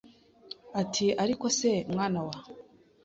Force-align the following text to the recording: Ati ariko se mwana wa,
Ati 0.81 1.05
ariko 1.23 1.45
se 1.57 1.71
mwana 1.91 2.19
wa, 2.27 2.35